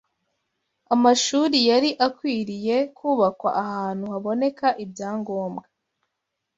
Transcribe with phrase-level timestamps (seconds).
[0.93, 5.63] Amashuri yari akwiriye kubakwa ahantu haboneka ibyangombwa